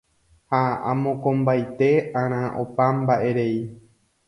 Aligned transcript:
ha 0.53 0.61
amokõmbaite'arã 0.93 2.41
opa 2.65 2.91
mba'erei. 3.03 3.57